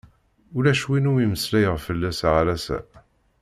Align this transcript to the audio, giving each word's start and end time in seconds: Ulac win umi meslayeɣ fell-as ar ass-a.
Ulac 0.57 0.81
win 0.89 1.09
umi 1.11 1.25
meslayeɣ 1.31 1.75
fell-as 1.85 2.19
ar 2.37 2.47
ass-a. 2.55 2.79